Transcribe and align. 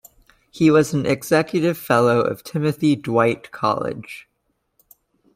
He 0.49 0.71
was 0.71 0.93
an 0.95 1.05
executive 1.05 1.77
fellow 1.77 2.21
of 2.21 2.43
Timothy 2.43 2.95
Dwight 2.95 3.51
College. 3.51 4.27